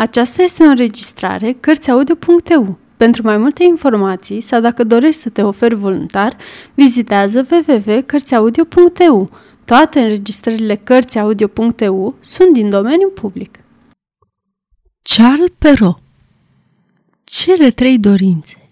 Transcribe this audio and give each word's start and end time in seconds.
Aceasta 0.00 0.42
este 0.42 0.62
o 0.62 0.66
înregistrare 0.66 1.52
Cărțiaudio.eu. 1.52 2.78
Pentru 2.96 3.22
mai 3.22 3.36
multe 3.36 3.64
informații 3.64 4.40
sau 4.40 4.60
dacă 4.60 4.84
dorești 4.84 5.20
să 5.20 5.28
te 5.28 5.42
oferi 5.42 5.74
voluntar, 5.74 6.36
vizitează 6.74 7.46
www.cărțiaudio.eu. 7.50 9.30
Toate 9.64 10.00
înregistrările 10.00 10.76
Cărțiaudio.eu 10.76 12.14
sunt 12.20 12.52
din 12.52 12.70
domeniu 12.70 13.08
public. 13.08 13.58
Charles 15.02 15.52
Perrault 15.58 15.98
Cele 17.24 17.70
trei 17.70 17.98
dorințe 17.98 18.70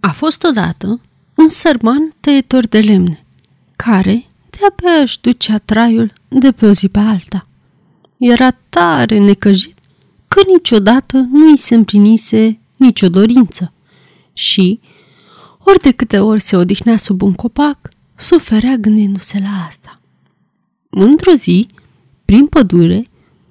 A 0.00 0.12
fost 0.12 0.44
odată 0.44 1.00
un 1.34 1.48
sărman 1.48 2.14
tăietor 2.20 2.66
de 2.66 2.80
lemne, 2.80 3.24
care 3.76 4.24
de-abia 4.50 5.00
își 5.00 5.20
ducea 5.20 5.58
traiul 5.58 6.12
de 6.28 6.52
pe 6.52 6.66
o 6.66 6.72
zi 6.72 6.88
pe 6.88 6.98
alta. 6.98 7.44
Era 8.20 8.50
tare 8.50 9.18
necăjit 9.18 9.78
că 10.28 10.40
niciodată 10.46 11.16
nu 11.16 11.50
îi 11.50 11.56
se 11.56 11.74
împlinise 11.74 12.60
nicio 12.76 13.08
dorință 13.08 13.72
și, 14.32 14.80
ori 15.58 15.78
de 15.78 15.90
câte 15.90 16.18
ori 16.18 16.40
se 16.40 16.56
odihnea 16.56 16.96
sub 16.96 17.22
un 17.22 17.34
copac, 17.34 17.88
suferea 18.16 18.76
gândindu-se 18.76 19.38
la 19.38 19.64
asta. 19.66 20.00
Într-o 20.90 21.32
zi, 21.32 21.66
prin 22.24 22.46
pădure, 22.46 23.02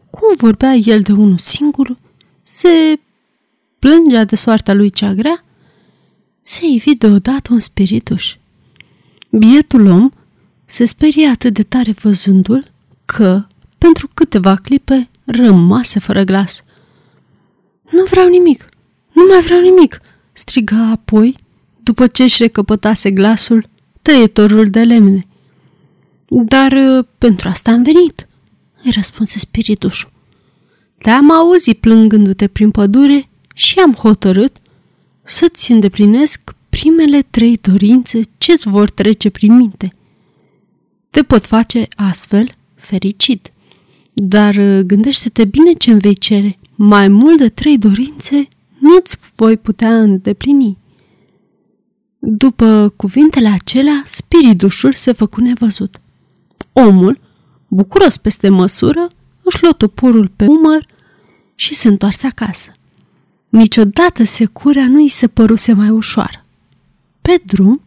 cum 0.09 0.35
vorbea 0.37 0.73
el 0.73 1.01
de 1.01 1.11
unul 1.11 1.37
singur, 1.37 1.97
se 2.41 2.99
plângea 3.79 4.23
de 4.23 4.35
soarta 4.35 4.73
lui 4.73 4.89
cea 4.89 5.13
grea, 5.13 5.43
se 6.41 6.65
ivi 6.65 6.95
deodată 6.95 7.49
un 7.53 7.59
spirituș. 7.59 8.35
Bietul 9.31 9.85
om 9.85 10.11
se 10.65 10.85
sperie 10.85 11.27
atât 11.27 11.53
de 11.53 11.63
tare 11.63 11.91
văzându-l 11.91 12.63
că, 13.05 13.45
pentru 13.79 14.09
câteva 14.13 14.55
clipe, 14.55 15.09
rămase 15.25 15.99
fără 15.99 16.23
glas. 16.23 16.63
Nu 17.91 18.03
vreau 18.03 18.27
nimic, 18.27 18.69
nu 19.13 19.25
mai 19.29 19.41
vreau 19.41 19.61
nimic, 19.61 20.01
striga 20.33 20.89
apoi, 20.91 21.35
după 21.83 22.07
ce 22.07 22.23
își 22.23 22.41
recăpătase 22.41 23.11
glasul, 23.11 23.69
tăietorul 24.01 24.69
de 24.69 24.83
lemne. 24.83 25.19
Dar 26.27 26.71
uh, 26.71 27.05
pentru 27.17 27.49
asta 27.49 27.71
am 27.71 27.83
venit, 27.83 28.27
îi 28.83 28.91
răspunse 28.91 29.39
spiritușul. 29.39 30.11
Te-am 30.97 31.31
auzit 31.31 31.79
plângându-te 31.79 32.47
prin 32.47 32.71
pădure 32.71 33.29
și 33.53 33.79
am 33.79 33.93
hotărât 33.93 34.57
să-ți 35.23 35.71
îndeplinesc 35.71 36.55
primele 36.69 37.21
trei 37.21 37.57
dorințe 37.57 38.21
ce-ți 38.37 38.67
vor 38.67 38.89
trece 38.89 39.29
prin 39.29 39.55
minte. 39.55 39.93
Te 41.09 41.23
pot 41.23 41.45
face 41.45 41.87
astfel 41.95 42.49
fericit. 42.75 43.51
Dar 44.21 44.55
uh, 44.55 44.79
gândește-te 44.79 45.45
bine 45.45 45.73
ce 45.73 45.91
îmi 45.91 45.99
vei 45.99 46.15
cere. 46.15 46.59
Mai 46.75 47.07
mult 47.07 47.37
de 47.37 47.49
trei 47.49 47.77
dorințe 47.77 48.47
nu-ți 48.79 49.17
voi 49.35 49.57
putea 49.57 50.01
îndeplini. 50.01 50.77
După 52.19 52.93
cuvintele 52.95 53.47
acelea, 53.47 54.03
spiritușul 54.05 54.93
se 54.93 55.11
făcu 55.11 55.41
nevăzut. 55.41 56.01
Omul, 56.73 57.19
bucuros 57.67 58.17
peste 58.17 58.49
măsură, 58.49 59.07
își 59.43 59.57
luă 59.61 59.73
toporul 59.73 60.31
pe 60.35 60.45
umăr 60.45 60.85
și 61.55 61.73
se 61.73 61.87
întoarse 61.87 62.27
acasă. 62.27 62.71
Niciodată 63.49 64.23
securea 64.23 64.87
nu 64.87 65.01
îi 65.01 65.09
se 65.09 65.27
păruse 65.27 65.73
mai 65.73 65.89
ușoară. 65.89 66.45
Pe 67.21 67.41
drum, 67.45 67.81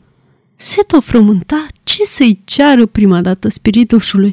se 0.56 0.82
tot 0.86 1.04
frământa 1.04 1.66
ce 1.82 2.04
să-i 2.04 2.40
ceară 2.44 2.86
prima 2.86 3.20
dată 3.20 3.48
spiritușului. 3.48 4.32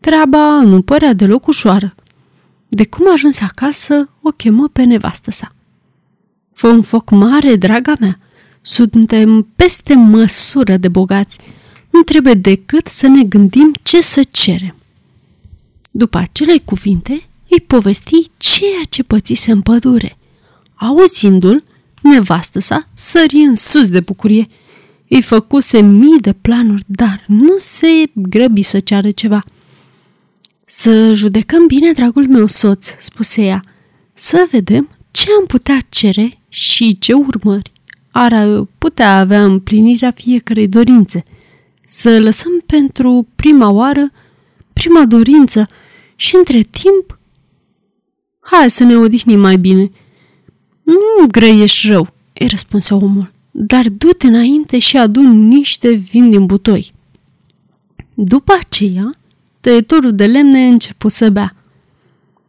Treaba 0.00 0.62
nu 0.62 0.82
părea 0.82 1.12
deloc 1.12 1.46
ușoară. 1.46 1.94
De 2.68 2.86
cum 2.86 3.08
a 3.08 3.12
ajuns 3.12 3.40
acasă, 3.40 4.08
o 4.22 4.30
chemă 4.30 4.68
pe 4.72 4.82
nevastă 4.82 5.30
sa. 5.30 5.54
Fă 6.52 6.66
un 6.66 6.82
foc 6.82 7.10
mare, 7.10 7.56
draga 7.56 7.92
mea, 8.00 8.18
suntem 8.60 9.46
peste 9.56 9.94
măsură 9.94 10.76
de 10.76 10.88
bogați. 10.88 11.38
Nu 11.90 12.02
trebuie 12.02 12.34
decât 12.34 12.86
să 12.86 13.06
ne 13.06 13.22
gândim 13.22 13.72
ce 13.82 14.00
să 14.00 14.20
cerem. 14.30 14.74
După 15.90 16.18
acele 16.18 16.58
cuvinte, 16.64 17.28
îi 17.48 17.60
povesti 17.60 18.30
ceea 18.36 18.82
ce 18.90 19.02
pățise 19.02 19.52
în 19.52 19.60
pădure. 19.60 20.18
Auzindu-l, 20.74 21.64
nevastă 22.02 22.58
sa 22.58 22.88
sări 22.92 23.36
în 23.36 23.54
sus 23.54 23.88
de 23.88 24.00
bucurie. 24.00 24.48
Îi 25.08 25.22
făcuse 25.22 25.80
mii 25.80 26.18
de 26.20 26.32
planuri, 26.32 26.84
dar 26.86 27.24
nu 27.26 27.54
se 27.56 27.86
grăbi 28.12 28.62
să 28.62 28.80
ceară 28.80 29.10
ceva. 29.10 29.40
Să 30.72 31.14
judecăm 31.14 31.66
bine, 31.66 31.92
dragul 31.92 32.28
meu 32.28 32.46
soț, 32.46 32.94
spuse 32.98 33.42
ea, 33.42 33.60
să 34.14 34.48
vedem 34.50 34.88
ce 35.10 35.28
am 35.38 35.46
putea 35.46 35.76
cere 35.88 36.28
și 36.48 36.98
ce 36.98 37.12
urmări 37.12 37.72
ar 38.10 38.66
putea 38.78 39.18
avea 39.18 39.44
împlinirea 39.44 40.10
fiecărei 40.10 40.68
dorințe. 40.68 41.24
Să 41.82 42.20
lăsăm 42.20 42.52
pentru 42.66 43.26
prima 43.36 43.70
oară 43.70 44.12
prima 44.72 45.06
dorință 45.06 45.66
și 46.16 46.36
între 46.36 46.60
timp 46.60 47.18
Hai 48.40 48.70
să 48.70 48.84
ne 48.84 48.96
odihnim 48.96 49.40
mai 49.40 49.56
bine. 49.56 49.90
Nu 50.82 51.26
grăiești 51.30 51.86
rău, 51.88 52.12
îi 52.38 52.46
răspunse 52.46 52.94
omul, 52.94 53.32
dar 53.50 53.88
du-te 53.88 54.26
înainte 54.26 54.78
și 54.78 54.96
adun 54.96 55.48
niște 55.48 55.90
vin 55.90 56.30
din 56.30 56.46
butoi. 56.46 56.92
După 58.14 58.52
aceea, 58.60 59.10
tăietorul 59.60 60.14
de 60.14 60.26
lemne 60.26 60.66
începu 60.66 61.08
să 61.08 61.30
bea. 61.30 61.54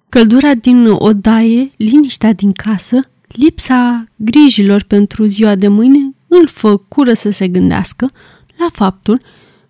Căldura 0.09 0.53
din 0.53 0.87
odaie, 0.87 1.71
liniștea 1.75 2.33
din 2.33 2.51
casă, 2.51 2.99
lipsa 3.27 4.03
grijilor 4.15 4.83
pentru 4.83 5.25
ziua 5.25 5.55
de 5.55 5.67
mâine 5.67 6.13
îl 6.27 6.47
făcură 6.47 7.13
să 7.13 7.29
se 7.29 7.47
gândească 7.47 8.05
la 8.57 8.69
faptul 8.73 9.19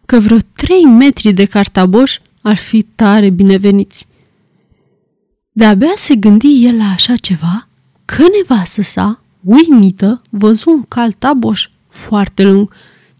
că 0.05 0.19
vreo 0.19 0.37
trei 0.55 0.83
metri 0.83 1.31
de 1.31 1.45
cartaboș 1.45 2.17
ar 2.41 2.55
fi 2.55 2.81
tare 2.81 3.29
bineveniți. 3.29 4.07
De-abia 5.51 5.93
se 5.95 6.15
gândi 6.15 6.65
el 6.65 6.77
la 6.77 6.91
așa 6.91 7.15
ceva, 7.15 7.67
că 8.05 8.23
nevastă 8.37 8.81
sa, 8.81 9.23
uimită, 9.43 10.21
văzu 10.29 10.69
un 10.69 10.83
cal 10.83 11.11
taboș 11.11 11.69
foarte 11.87 12.43
lung, 12.43 12.73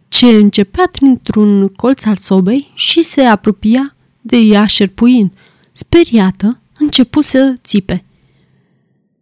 ce 0.08 0.26
începea 0.26 0.90
dintr-un 1.00 1.68
colț 1.68 2.06
al 2.06 2.18
sobei 2.18 2.72
și 2.74 3.04
se 3.04 3.22
apropia 3.22 3.96
de 4.22 4.38
ea 4.38 4.66
șerpuind. 4.66 5.32
Speriată, 5.72 6.60
începu 6.78 7.22
să 7.22 7.56
țipe. 7.64 8.06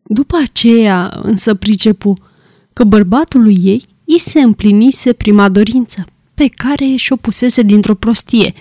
După 0.04 0.38
aceea 0.44 1.20
însă 1.24 1.54
pricepu 1.54 2.14
că 2.74 2.84
bărbatul 2.84 3.42
lui 3.42 3.60
ei 3.64 3.84
i 4.04 4.20
se 4.20 4.42
împlinise 4.42 5.14
prima 5.14 5.50
dorință, 5.50 6.06
pe 6.34 6.48
care 6.48 6.96
și-o 6.96 7.16
pusese 7.16 7.62
dintr-o 7.62 7.96
prostie. 7.96 8.54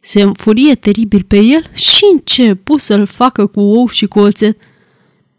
Se 0.00 0.22
înfurie 0.22 0.74
teribil 0.74 1.22
pe 1.22 1.38
el 1.38 1.70
și 1.72 2.04
începu 2.12 2.76
să-l 2.76 3.06
facă 3.06 3.46
cu 3.46 3.60
ou 3.60 3.88
și 3.88 4.06
cu 4.06 4.18
oțet. 4.18 4.62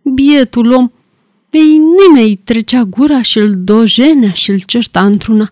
Bietul 0.01 0.71
om, 0.71 0.91
ei 1.49 1.77
nimeni 1.77 2.35
trecea 2.35 2.83
gura 2.83 3.21
și 3.21 3.37
îl 3.37 3.53
dojenea 3.57 4.31
și 4.31 4.51
îl 4.51 4.59
certa 4.59 5.05
într-una. 5.05 5.51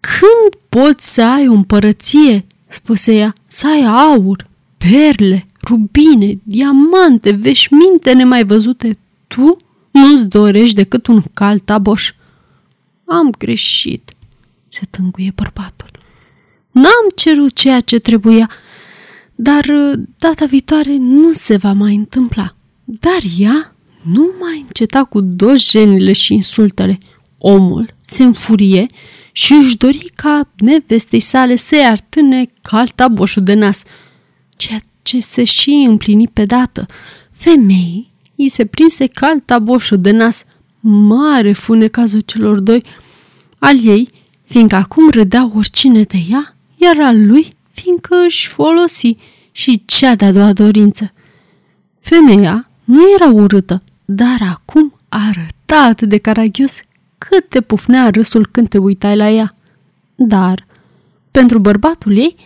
Când 0.00 0.62
poți 0.68 1.12
să 1.14 1.22
ai 1.22 1.48
o 1.48 1.52
împărăție, 1.52 2.46
spuse 2.74 3.14
ea, 3.14 3.32
să 3.46 3.66
ai 3.66 3.82
aur, 3.82 4.46
perle, 4.76 5.46
rubine, 5.68 6.38
diamante, 6.42 7.30
veșminte 7.30 8.12
nemai 8.12 8.44
văzute, 8.44 8.98
tu 9.26 9.56
nu-ți 9.90 10.26
dorești 10.26 10.74
decât 10.74 11.06
un 11.06 11.22
cal 11.34 11.58
taboș. 11.58 12.12
Am 13.04 13.30
greșit, 13.38 14.12
se 14.68 14.82
tânguie 14.90 15.32
bărbatul. 15.34 15.90
N-am 16.70 17.06
cerut 17.14 17.52
ceea 17.52 17.80
ce 17.80 17.98
trebuia, 17.98 18.50
dar 19.34 19.64
uh, 19.64 19.98
data 20.18 20.44
viitoare 20.44 20.96
nu 20.96 21.32
se 21.32 21.56
va 21.56 21.72
mai 21.72 21.94
întâmpla. 21.94 22.54
Dar 22.84 23.20
ea 23.38 23.74
nu 24.02 24.30
mai 24.40 24.64
înceta 24.66 25.04
cu 25.04 25.20
dojenile 25.20 26.12
și 26.12 26.34
insultele. 26.34 26.98
Omul 27.38 27.93
se 28.06 28.22
înfurie 28.22 28.86
și 29.32 29.52
își 29.52 29.76
dori 29.76 30.12
ca 30.14 30.48
nevestei 30.56 31.20
sale 31.20 31.56
să-i 31.56 31.86
artâne 31.86 32.50
calta 32.62 33.08
boșul 33.08 33.42
de 33.42 33.54
nas, 33.54 33.82
ceea 34.56 34.80
ce 35.02 35.20
se 35.20 35.44
și 35.44 35.70
împlini 35.88 36.28
pe 36.28 36.44
dată. 36.44 36.86
Femeii 37.32 38.12
îi 38.36 38.48
se 38.48 38.66
prinse 38.66 39.06
calta 39.06 39.58
boșul 39.58 39.98
de 39.98 40.10
nas. 40.10 40.44
Mare 40.80 41.52
fune 41.52 41.86
cazul 41.86 42.20
celor 42.20 42.60
doi. 42.60 42.82
Al 43.58 43.84
ei, 43.84 44.08
fiindcă 44.44 44.76
acum 44.76 45.10
râdea 45.10 45.50
oricine 45.54 46.02
de 46.02 46.18
ea, 46.30 46.56
iar 46.76 47.00
al 47.00 47.26
lui, 47.26 47.48
fiindcă 47.72 48.16
își 48.26 48.48
folosi 48.48 49.16
și 49.52 49.82
cea 49.86 50.14
de-a 50.14 50.32
doua 50.32 50.52
dorință. 50.52 51.12
Femeia 52.00 52.68
nu 52.84 53.02
era 53.14 53.30
urâtă, 53.30 53.82
dar 54.04 54.38
acum 54.50 54.98
arăta 55.08 55.80
atât 55.82 56.08
de 56.08 56.18
caragios 56.18 56.80
cât 57.28 57.48
te 57.48 57.60
pufnea 57.60 58.10
râsul 58.10 58.46
când 58.46 58.68
te 58.68 58.78
uitai 58.78 59.16
la 59.16 59.30
ea. 59.30 59.56
Dar, 60.14 60.66
pentru 61.30 61.58
bărbatul 61.58 62.16
ei, 62.16 62.36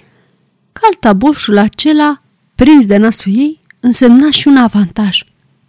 caltaboșul 0.73 1.57
acela, 1.59 2.23
prins 2.55 2.87
de 2.87 2.97
nasul 2.97 3.33
ei, 3.37 3.61
însemna 3.81 4.31
și 4.31 4.49
un 4.49 4.57
avantaj, 4.57 5.23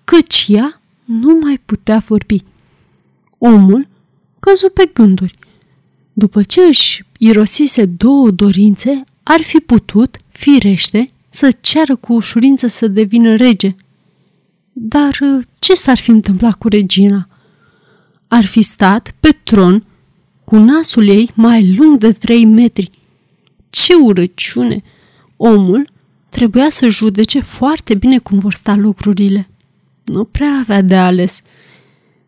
căci 0.04 0.46
ea 0.48 0.82
nu 1.06 1.40
mai 1.42 1.62
putea 1.66 2.04
vorbi. 2.08 2.44
Omul 3.38 3.88
căzu 4.40 4.70
pe 4.70 4.90
gânduri. 4.94 5.38
După 6.14 6.44
ce 6.44 6.62
își 6.62 7.04
irosise 7.18 7.86
două 7.86 8.32
dorințe, 8.32 9.04
ar 9.24 9.42
fi 9.42 9.58
putut, 9.58 10.18
firește, 10.30 11.06
să 11.30 11.52
ceară 11.62 11.96
cu 11.96 12.14
ușurință 12.14 12.68
să 12.68 12.88
devină 12.88 13.36
rege. 13.36 13.68
Dar 14.72 15.18
ce 15.60 15.74
s-ar 15.74 15.98
fi 15.98 16.10
întâmplat 16.10 16.54
cu 16.54 16.68
regina? 16.68 17.29
Ar 18.32 18.46
fi 18.46 18.62
stat 18.62 19.14
pe 19.20 19.38
tron 19.44 19.84
cu 20.44 20.56
nasul 20.58 21.08
ei 21.08 21.30
mai 21.36 21.76
lung 21.76 21.98
de 21.98 22.12
trei 22.12 22.46
metri. 22.46 22.90
Ce 23.70 23.94
urăciune! 23.94 24.84
Omul 25.38 25.90
trebuia 26.30 26.70
să 26.70 26.90
judece 26.90 27.40
foarte 27.40 27.96
bine 27.96 28.18
cum 28.18 28.40
vor 28.40 28.54
sta 28.54 28.76
lucrurile. 28.76 29.50
Nu 30.06 30.24
prea 30.24 30.58
avea 30.60 30.82
de 30.82 30.96
ales. 30.96 31.42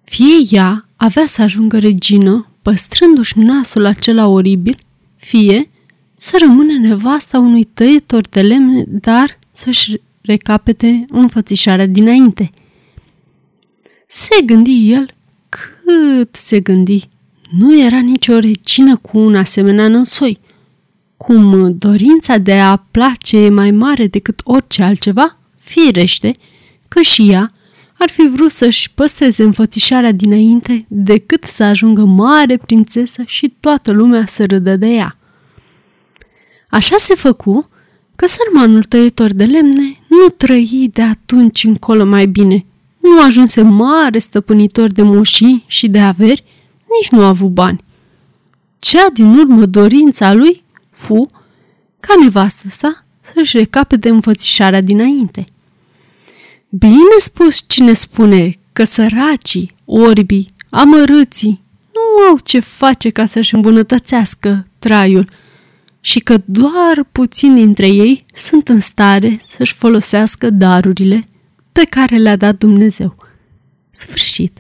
Fie 0.04 0.36
ea 0.50 0.88
avea 0.96 1.26
să 1.26 1.42
ajungă 1.42 1.80
regină, 1.80 2.48
păstrându-și 2.62 3.38
nasul 3.38 3.86
acela 3.86 4.28
oribil, 4.28 4.76
fie 5.16 5.70
să 6.16 6.38
rămână 6.40 6.74
nevasta 6.74 7.40
unui 7.40 7.64
tăietor 7.64 8.28
de 8.28 8.42
lemne, 8.42 8.84
dar 8.88 9.38
să-și 9.54 10.02
recapete 10.22 11.06
înfățișarea 11.08 11.86
dinainte. 11.86 12.52
Se 14.08 14.42
gândi 14.46 14.92
el 14.92 15.16
cât 15.52 16.36
se 16.36 16.60
gândi. 16.60 17.10
Nu 17.58 17.80
era 17.80 18.00
nicio 18.00 18.40
regină 18.40 18.98
cu 18.98 19.18
un 19.18 19.36
asemenea 19.36 19.88
năsoi. 19.88 20.40
Cum 21.18 21.76
dorința 21.78 22.38
de 22.38 22.54
a 22.54 22.76
place 22.92 23.38
e 23.38 23.50
mai 23.50 23.72
mare 23.72 24.08
decât 24.08 24.42
orice 24.44 24.84
altceva, 24.84 25.38
firește 25.58 26.32
că 26.88 27.02
și 27.02 27.32
ea 27.32 27.52
ar 27.98 28.10
fi 28.10 28.28
vrut 28.28 28.52
să-și 28.52 28.92
păstreze 28.92 29.44
înfățișarea 29.44 30.12
dinainte 30.12 30.86
decât 30.88 31.44
să 31.44 31.64
ajungă 31.64 32.04
mare 32.06 32.58
prințesă 32.58 33.24
și 33.26 33.54
toată 33.60 33.92
lumea 33.92 34.26
să 34.26 34.46
râdă 34.46 34.76
de 34.76 34.88
ea. 34.88 35.18
Așa 36.70 36.96
se 36.98 37.16
făcu 37.16 37.70
că 38.16 38.28
sărmanul 38.28 38.84
tăietor 38.84 39.34
de 39.34 39.46
lemne 39.46 39.98
nu 40.08 40.28
trăi 40.38 40.90
de 40.94 41.02
atunci 41.02 41.64
încolo 41.64 42.06
mai 42.06 42.26
bine. 42.26 42.66
Nu 43.02 43.22
ajunse 43.22 43.62
mare 43.62 44.20
stăpânitor 44.20 44.92
de 44.92 45.02
moșii 45.02 45.64
și 45.68 45.88
de 45.88 46.00
averi, 46.00 46.44
nici 47.00 47.10
nu 47.10 47.24
a 47.24 47.28
avut 47.28 47.50
bani. 47.50 47.84
Cea 48.80 49.10
din 49.14 49.38
urmă 49.38 49.66
dorința 49.66 50.34
lui 50.34 50.64
fu 50.90 51.26
ca 52.00 52.14
nevastă 52.22 52.70
sa 52.70 53.04
să-și 53.22 53.58
recapete 53.58 54.10
înfățișarea 54.10 54.82
dinainte. 54.82 55.44
Bine 56.70 57.18
spus 57.20 57.64
cine 57.68 57.94
spune 57.94 58.60
că 58.74 58.84
săracii, 58.84 59.76
orbii, 59.86 60.46
amărâții 60.70 61.62
nu 61.94 62.24
au 62.30 62.38
ce 62.44 62.60
face 62.60 63.10
ca 63.10 63.26
să-și 63.26 63.56
îmbunătățească 63.56 64.68
traiul 64.80 65.28
și 66.02 66.20
că 66.20 66.42
doar 66.46 67.08
puțini 67.12 67.56
dintre 67.56 67.88
ei 67.88 68.26
sunt 68.36 68.68
în 68.68 68.80
stare 68.80 69.42
să-și 69.48 69.74
folosească 69.74 70.50
darurile 70.50 71.24
pe 71.72 71.84
care 71.90 72.18
le-a 72.18 72.36
dat 72.36 72.58
Dumnezeu. 72.58 73.16
Sfârșit. 73.92 74.60